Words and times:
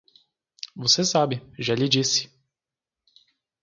Você 0.75 1.05
sabe; 1.05 1.45
já 1.59 1.75
lhe 1.75 1.87
disse. 1.87 2.27